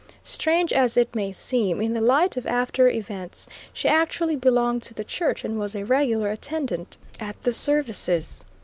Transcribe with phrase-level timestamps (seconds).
[0.23, 4.95] Strange as it may seem in the light of after events, she actually belonged to
[4.95, 8.43] the church and was a regular attendant at the services.